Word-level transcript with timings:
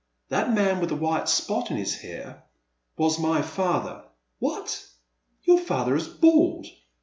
That 0.29 0.51
man 0.51 0.79
with 0.81 0.89
a 0.91 0.95
white 0.95 1.29
spot 1.29 1.69
in 1.69 1.77
his 1.77 1.93
hair 1.99 2.43
was 2.97 3.19
my 3.19 3.43
father 3.43 4.01
—•What! 4.39 4.83
Your 5.43 5.59
father 5.59 5.95
is 5.95 6.07
bald. 6.07 6.65